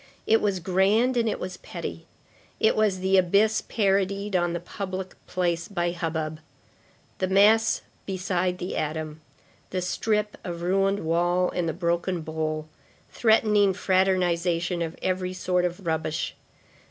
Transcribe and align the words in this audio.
It 0.25 0.41
was 0.41 0.59
grand 0.59 1.15
and 1.15 1.29
it 1.29 1.39
was 1.39 1.57
petty. 1.57 2.07
It 2.59 2.75
was 2.75 3.01
the 3.01 3.17
abyss 3.17 3.61
parodied 3.61 4.35
on 4.35 4.53
the 4.53 4.59
public 4.59 5.13
place 5.27 5.67
by 5.67 5.91
hubbub. 5.91 6.39
The 7.19 7.27
mass 7.27 7.83
beside 8.07 8.57
the 8.57 8.75
atom; 8.75 9.21
the 9.69 9.79
strip 9.79 10.39
of 10.43 10.63
ruined 10.63 11.01
wall 11.05 11.51
and 11.51 11.69
the 11.69 11.71
broken 11.73 12.21
bowl,—threatening 12.21 13.75
fraternization 13.75 14.81
of 14.81 14.97
every 15.03 15.33
sort 15.33 15.65
of 15.65 15.85
rubbish. 15.85 16.35